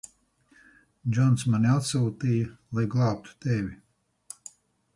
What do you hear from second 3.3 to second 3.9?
tevi.